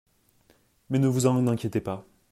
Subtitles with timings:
[0.89, 2.07] Mais ne vous en inquiétez pas.